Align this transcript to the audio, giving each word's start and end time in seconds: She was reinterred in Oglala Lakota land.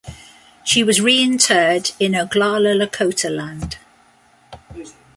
She 0.63 0.83
was 0.83 0.99
reinterred 0.99 1.91
in 1.99 2.13
Oglala 2.13 2.73
Lakota 2.75 3.29
land. 3.29 3.77